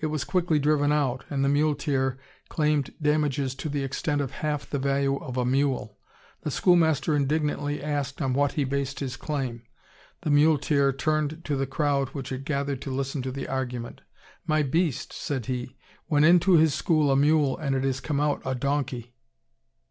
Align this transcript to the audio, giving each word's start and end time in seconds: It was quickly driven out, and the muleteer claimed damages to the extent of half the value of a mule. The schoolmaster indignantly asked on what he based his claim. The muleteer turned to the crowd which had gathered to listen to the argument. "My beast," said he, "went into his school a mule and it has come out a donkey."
It 0.00 0.06
was 0.06 0.24
quickly 0.24 0.58
driven 0.58 0.90
out, 0.90 1.24
and 1.28 1.44
the 1.44 1.50
muleteer 1.50 2.16
claimed 2.48 2.94
damages 3.02 3.54
to 3.56 3.68
the 3.68 3.84
extent 3.84 4.22
of 4.22 4.30
half 4.40 4.66
the 4.70 4.78
value 4.78 5.16
of 5.18 5.36
a 5.36 5.44
mule. 5.44 5.98
The 6.44 6.50
schoolmaster 6.50 7.14
indignantly 7.14 7.82
asked 7.82 8.22
on 8.22 8.32
what 8.32 8.52
he 8.52 8.64
based 8.64 9.00
his 9.00 9.18
claim. 9.18 9.64
The 10.22 10.30
muleteer 10.30 10.94
turned 10.94 11.44
to 11.44 11.56
the 11.56 11.66
crowd 11.66 12.08
which 12.14 12.30
had 12.30 12.46
gathered 12.46 12.80
to 12.80 12.90
listen 12.90 13.20
to 13.20 13.30
the 13.30 13.48
argument. 13.48 14.00
"My 14.46 14.62
beast," 14.62 15.12
said 15.12 15.44
he, 15.44 15.76
"went 16.08 16.24
into 16.24 16.52
his 16.54 16.72
school 16.72 17.10
a 17.10 17.16
mule 17.16 17.58
and 17.58 17.76
it 17.76 17.84
has 17.84 18.00
come 18.00 18.18
out 18.18 18.40
a 18.46 18.54
donkey." 18.54 19.12